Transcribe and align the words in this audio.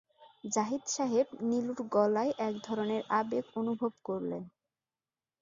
জাহিদ 0.43 0.83
সাহেব 0.87 1.27
নীলুর 1.41 1.79
গলায় 1.91 2.31
এক 2.39 2.53
ধরনের 2.63 3.01
আবেগ 3.11 3.45
অনুভব 3.55 3.91
করলেন। 4.03 4.43